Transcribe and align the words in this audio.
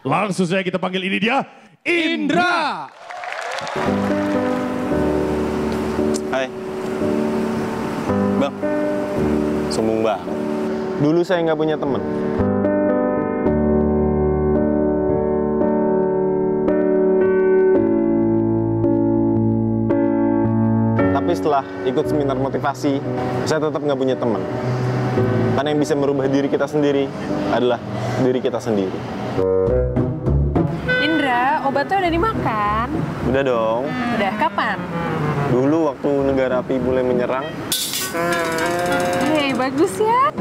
Langsung 0.00 0.48
saja 0.48 0.64
kita 0.64 0.80
panggil 0.80 1.04
ini 1.12 1.20
dia 1.20 1.44
Indra. 1.84 2.88
Hai. 6.32 6.48
Bang. 8.40 8.54
Sombong 9.68 10.00
banget. 10.00 10.24
Dulu 11.04 11.20
saya 11.20 11.44
nggak 11.44 11.58
punya 11.60 11.76
teman. 11.76 12.00
Tapi 21.12 21.30
setelah 21.36 21.64
ikut 21.84 22.04
seminar 22.08 22.40
motivasi, 22.40 23.04
saya 23.44 23.60
tetap 23.68 23.84
nggak 23.84 24.00
punya 24.00 24.16
teman. 24.16 24.40
Karena 25.60 25.76
yang 25.76 25.80
bisa 25.84 25.92
merubah 25.92 26.24
diri 26.24 26.48
kita 26.48 26.64
sendiri 26.64 27.04
adalah 27.52 27.76
diri 28.24 28.40
kita 28.40 28.56
sendiri. 28.56 28.96
Obatnya 31.60 31.96
udah 32.00 32.12
dimakan. 32.12 32.86
Udah 33.28 33.42
dong. 33.44 33.82
Udah, 34.16 34.32
kapan? 34.40 34.80
Dulu 35.52 35.92
waktu 35.92 36.10
negara 36.24 36.64
api 36.64 36.80
mulai 36.80 37.04
menyerang, 37.04 37.44
Hei, 39.30 39.54
bagus 39.54 40.02
ya. 40.02 40.34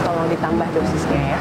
Tolong 0.00 0.28
ditambah 0.32 0.68
dosisnya 0.72 1.20
ya. 1.36 1.40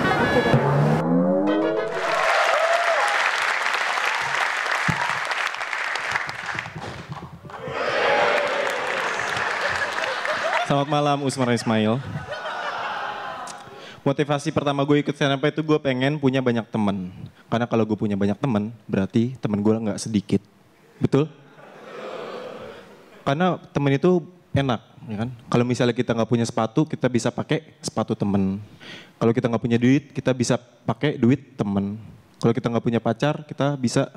Selamat 10.68 10.88
malam 10.90 11.18
Usman 11.24 11.56
Ismail. 11.56 12.23
Motivasi 14.04 14.52
pertama 14.52 14.84
gue 14.84 15.00
ikut 15.00 15.16
stand 15.16 15.40
up 15.40 15.48
itu 15.48 15.64
gue 15.64 15.80
pengen 15.80 16.20
punya 16.20 16.44
banyak 16.44 16.68
temen. 16.68 17.08
Karena 17.48 17.64
kalau 17.64 17.88
gue 17.88 17.96
punya 17.96 18.20
banyak 18.20 18.36
temen, 18.36 18.76
berarti 18.84 19.40
temen 19.40 19.64
gue 19.64 19.72
nggak 19.72 19.96
sedikit. 19.96 20.44
Betul? 21.00 21.32
Karena 23.24 23.56
temen 23.72 23.96
itu 23.96 24.20
enak, 24.52 24.82
ya 25.08 25.18
kan? 25.24 25.30
Kalau 25.48 25.64
misalnya 25.64 25.96
kita 25.96 26.12
nggak 26.12 26.28
punya 26.28 26.44
sepatu, 26.44 26.84
kita 26.84 27.08
bisa 27.08 27.32
pakai 27.32 27.80
sepatu 27.80 28.12
temen. 28.12 28.60
Kalau 29.16 29.32
kita 29.32 29.48
nggak 29.48 29.64
punya 29.64 29.80
duit, 29.80 30.12
kita 30.12 30.36
bisa 30.36 30.60
pakai 30.60 31.16
duit 31.16 31.56
temen. 31.56 31.96
Kalau 32.44 32.52
kita 32.52 32.68
nggak 32.68 32.84
punya 32.84 33.00
pacar, 33.00 33.48
kita 33.48 33.80
bisa 33.80 34.12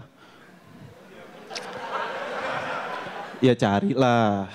ya 3.38 3.54
carilah. 3.54 4.50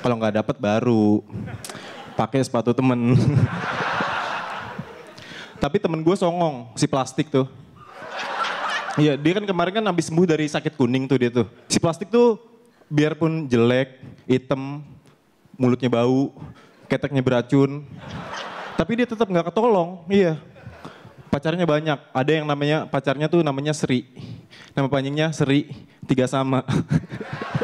Kalau 0.00 0.16
nggak 0.16 0.40
dapat 0.40 0.56
baru 0.56 1.20
pakai 2.16 2.40
sepatu 2.40 2.72
temen. 2.72 3.12
Tapi 5.66 5.82
temen 5.82 5.98
gue 5.98 6.14
songong, 6.14 6.70
si 6.78 6.86
plastik 6.86 7.26
tuh. 7.26 7.50
Iya, 8.94 9.18
dia 9.18 9.34
kan 9.34 9.42
kemarin 9.42 9.82
kan 9.82 9.84
habis 9.90 10.06
sembuh 10.06 10.22
dari 10.22 10.46
sakit 10.46 10.78
kuning 10.78 11.10
tuh 11.10 11.18
dia 11.18 11.26
tuh. 11.26 11.50
Si 11.66 11.82
plastik 11.82 12.06
tuh 12.06 12.38
biarpun 12.86 13.50
jelek, 13.50 13.98
hitam, 14.30 14.86
mulutnya 15.58 15.90
bau, 15.90 16.30
keteknya 16.86 17.18
beracun. 17.18 17.82
Tapi 18.78 18.92
dia 18.94 19.10
tetap 19.10 19.26
nggak 19.26 19.50
ketolong, 19.50 20.06
iya. 20.06 20.38
Pacarnya 21.34 21.66
banyak, 21.66 21.98
ada 22.14 22.30
yang 22.30 22.46
namanya, 22.46 22.86
pacarnya 22.86 23.26
tuh 23.26 23.42
namanya 23.42 23.74
Sri. 23.74 24.06
Nama 24.70 24.86
panjangnya 24.86 25.34
Sri, 25.34 25.66
tiga 26.06 26.30
sama. 26.30 26.62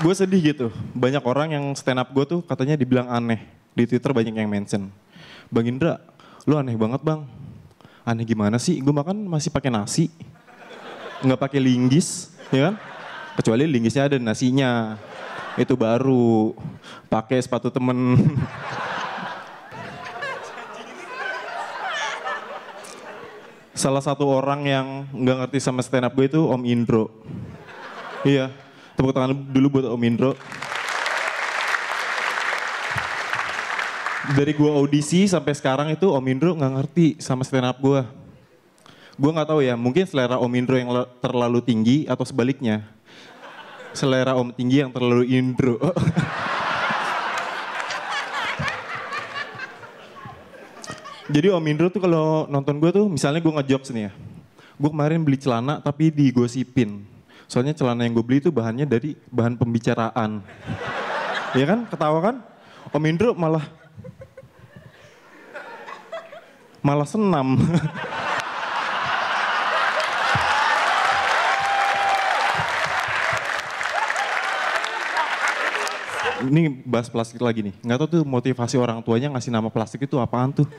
gue 0.00 0.14
sedih 0.16 0.40
gitu. 0.40 0.66
Banyak 0.96 1.20
orang 1.22 1.48
yang 1.52 1.64
stand 1.76 2.00
up 2.00 2.08
gue 2.10 2.24
tuh 2.24 2.40
katanya 2.40 2.74
dibilang 2.74 3.06
aneh. 3.12 3.44
Di 3.76 3.84
Twitter 3.86 4.10
banyak 4.10 4.34
yang 4.34 4.50
mention. 4.50 4.88
Bang 5.52 5.68
Indra, 5.68 6.00
lu 6.48 6.56
aneh 6.56 6.74
banget 6.74 7.04
bang. 7.04 7.22
Aneh 8.02 8.24
gimana 8.24 8.56
sih? 8.56 8.80
Gue 8.80 8.96
makan 8.96 9.28
masih 9.28 9.52
pakai 9.52 9.68
nasi. 9.68 10.08
Nggak 11.20 11.38
pakai 11.38 11.60
linggis, 11.60 12.32
ya 12.48 12.72
kan? 12.72 12.74
Kecuali 13.36 13.68
linggisnya 13.68 14.08
ada 14.08 14.16
nasinya. 14.16 14.96
Itu 15.60 15.76
baru. 15.76 16.56
Pakai 17.12 17.38
sepatu 17.44 17.68
temen. 17.68 18.16
Salah 23.76 24.04
satu 24.04 24.28
orang 24.28 24.60
yang 24.64 24.86
nggak 25.12 25.36
ngerti 25.46 25.58
sama 25.60 25.84
stand 25.84 26.08
up 26.08 26.12
gue 26.16 26.28
itu 26.28 26.40
Om 26.40 26.64
Indro. 26.68 27.08
Iya, 28.20 28.52
Tepuk 29.00 29.16
tangan 29.16 29.32
dulu 29.32 29.80
buat 29.80 29.88
Om 29.96 30.02
Indro. 30.04 30.36
Dari 34.36 34.52
gua 34.52 34.76
audisi 34.76 35.24
sampai 35.24 35.56
sekarang 35.56 35.88
itu 35.88 36.04
Om 36.12 36.20
Indro 36.28 36.52
nggak 36.52 36.72
ngerti 36.76 37.16
sama 37.16 37.40
stand 37.40 37.64
up 37.64 37.80
gua. 37.80 38.04
Gua 39.16 39.32
nggak 39.32 39.48
tahu 39.56 39.64
ya, 39.64 39.72
mungkin 39.72 40.04
selera 40.04 40.36
Om 40.36 40.52
Indro 40.52 40.76
yang 40.76 40.92
terlalu 41.24 41.64
tinggi 41.64 42.04
atau 42.04 42.28
sebaliknya. 42.28 42.84
Selera 43.96 44.36
Om 44.36 44.52
tinggi 44.52 44.84
yang 44.84 44.92
terlalu 44.92 45.32
Indro. 45.32 45.80
Jadi 51.32 51.48
Om 51.48 51.64
Indro 51.64 51.88
tuh 51.88 52.04
kalau 52.04 52.44
nonton 52.52 52.76
gue 52.76 52.92
tuh, 52.92 53.08
misalnya 53.08 53.40
gue 53.40 53.48
ngejokes 53.48 53.96
nih 53.96 54.12
ya. 54.12 54.14
Gue 54.76 54.92
kemarin 54.92 55.24
beli 55.24 55.40
celana 55.40 55.80
tapi 55.80 56.12
digosipin 56.12 57.09
Soalnya 57.50 57.74
celana 57.74 58.06
yang 58.06 58.14
gue 58.14 58.22
beli 58.22 58.38
itu 58.38 58.54
bahannya 58.54 58.86
dari 58.86 59.18
bahan 59.26 59.58
pembicaraan. 59.58 60.38
Iya 61.50 61.66
kan? 61.66 61.82
Ketawa 61.90 62.18
kan? 62.22 62.36
Om 62.94 63.04
Indro 63.10 63.34
malah 63.34 63.66
malah 66.78 67.10
senam. 67.10 67.58
Ini 76.46 76.86
bahas 76.86 77.10
plastik 77.10 77.42
lagi 77.42 77.66
nih. 77.66 77.74
Nggak 77.82 77.98
tahu 77.98 78.08
tuh 78.14 78.22
motivasi 78.22 78.78
orang 78.78 79.02
tuanya 79.02 79.26
ngasih 79.34 79.50
nama 79.50 79.74
plastik 79.74 80.06
itu 80.06 80.22
apaan 80.22 80.54
tuh. 80.54 80.70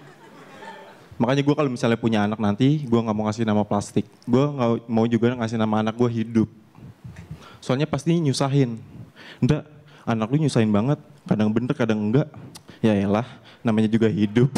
Makanya 1.21 1.45
gue 1.45 1.53
kalau 1.53 1.69
misalnya 1.69 2.01
punya 2.01 2.25
anak 2.25 2.41
nanti, 2.41 2.81
gue 2.81 2.97
nggak 2.97 3.13
mau 3.13 3.29
ngasih 3.29 3.45
nama 3.45 3.61
plastik. 3.61 4.09
Gue 4.25 4.41
nggak 4.41 4.89
mau 4.89 5.05
juga 5.05 5.37
ngasih 5.37 5.61
nama 5.61 5.85
anak 5.85 5.93
gue 5.93 6.09
hidup. 6.09 6.49
Soalnya 7.61 7.85
pasti 7.85 8.17
nyusahin. 8.17 8.81
Enggak, 9.37 9.69
anak 10.01 10.33
lu 10.33 10.41
nyusahin 10.41 10.73
banget. 10.73 10.97
Kadang 11.29 11.53
bener, 11.53 11.77
kadang 11.77 12.09
enggak. 12.09 12.25
Ya 12.81 12.97
elah, 12.97 13.29
namanya 13.61 13.85
juga 13.85 14.09
hidup. 14.09 14.49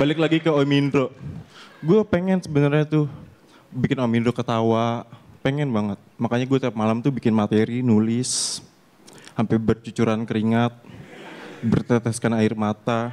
Balik 0.00 0.16
lagi 0.16 0.40
ke 0.40 0.48
Om 0.48 0.72
Indro. 0.72 1.12
Gue 1.84 2.00
pengen 2.08 2.40
sebenarnya 2.40 2.88
tuh 2.88 3.04
bikin 3.68 4.00
Om 4.00 4.16
Indro 4.16 4.32
ketawa. 4.32 5.04
Pengen 5.44 5.68
banget. 5.68 6.00
Makanya 6.16 6.48
gue 6.48 6.56
tiap 6.56 6.72
malam 6.72 7.04
tuh 7.04 7.12
bikin 7.12 7.36
materi, 7.36 7.84
nulis. 7.84 8.64
Sampai 9.36 9.60
bercucuran 9.60 10.24
keringat. 10.24 10.93
Berteteskan 11.64 12.36
air 12.36 12.52
mata. 12.52 13.08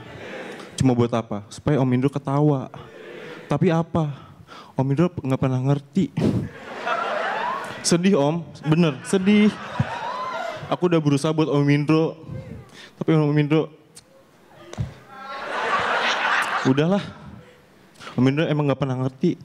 Cuma 0.75 0.91
buat 0.91 1.11
apa? 1.15 1.47
Supaya 1.47 1.79
Om 1.79 1.91
Indro 1.95 2.11
ketawa. 2.11 2.67
Tapi 3.47 3.71
apa? 3.71 4.11
Om 4.75 4.87
Indro 4.91 5.07
nggak 5.07 5.39
pernah 5.39 5.59
ngerti. 5.71 6.11
Sedih 7.81 8.19
Om, 8.19 8.45
bener 8.67 8.99
sedih. 9.07 9.49
Aku 10.69 10.87
udah 10.87 10.99
berusaha 10.99 11.31
buat 11.33 11.49
Om 11.51 11.67
Indro, 11.67 12.15
tapi 12.95 13.11
Om 13.11 13.35
Indro, 13.35 13.67
udahlah. 16.63 17.03
Om 18.15 18.23
Indro 18.27 18.43
emang 18.47 18.69
nggak 18.69 18.79
pernah 18.79 18.97
ngerti. 19.03 19.35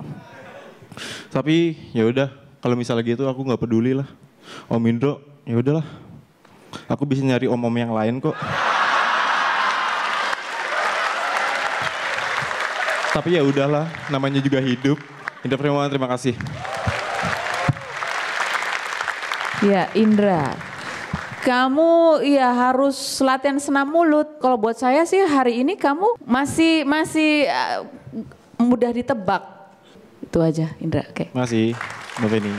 Tapi 1.33 1.75
ya 1.97 2.06
udah, 2.06 2.28
kalau 2.62 2.78
misalnya 2.78 3.03
gitu 3.03 3.27
aku 3.27 3.42
nggak 3.42 3.59
peduli 3.59 3.97
lah. 3.97 4.07
Om 4.71 4.83
Indro, 4.86 5.19
ya 5.42 5.59
udahlah. 5.59 5.86
Aku 6.86 7.09
bisa 7.09 7.25
nyari 7.25 7.48
om-om 7.48 7.75
yang 7.75 7.91
lain 7.91 8.21
kok. 8.21 8.36
Tapi 13.16 13.33
ya 13.33 13.41
udahlah, 13.41 13.89
namanya 14.13 14.45
juga 14.45 14.60
hidup. 14.60 15.01
Indra 15.41 15.57
Primawan, 15.57 15.89
terima 15.89 16.04
kasih. 16.04 16.36
Ya, 19.65 19.89
Indra. 19.97 20.53
Kamu 21.41 22.21
ya 22.21 22.53
harus 22.53 23.01
latihan 23.24 23.57
senam 23.57 23.89
mulut. 23.89 24.36
Kalau 24.36 24.60
buat 24.60 24.77
saya 24.77 25.09
sih 25.09 25.24
hari 25.24 25.65
ini 25.65 25.80
kamu 25.80 26.21
masih 26.28 26.84
masih 26.84 27.48
uh, 27.48 27.89
mudah 28.60 28.92
ditebak. 28.92 29.48
Itu 30.21 30.45
aja, 30.45 30.77
Indra. 30.77 31.09
Oke. 31.09 31.24
Okay. 31.24 31.27
Masih, 31.33 31.72
Mbak 32.21 32.28
Feni. 32.28 32.53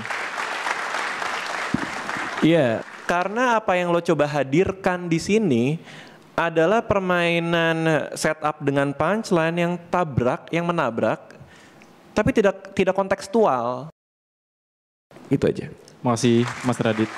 Iya, 2.42 2.82
karena 3.06 3.62
apa 3.62 3.78
yang 3.78 3.94
lo 3.94 4.02
coba 4.02 4.26
hadirkan 4.26 5.06
di 5.06 5.22
sini 5.22 5.78
adalah 6.38 6.86
permainan 6.86 8.14
setup 8.14 8.62
dengan 8.62 8.94
punchline 8.94 9.58
yang 9.58 9.74
tabrak, 9.90 10.46
yang 10.54 10.70
menabrak, 10.70 11.34
tapi 12.14 12.30
tidak 12.30 12.78
tidak 12.78 12.94
kontekstual. 12.94 13.90
Itu 15.34 15.50
aja. 15.50 15.74
Makasih 16.06 16.46
Mas 16.62 16.78
Radit. 16.78 17.10